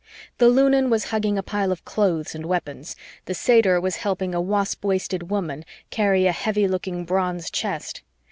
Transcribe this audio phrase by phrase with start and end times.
[0.39, 2.95] The Lunan was hugging a pile of clothes and weapons.
[3.25, 8.01] The satyr was helping a wasp waisted woman carry a heavy looking bronze chest.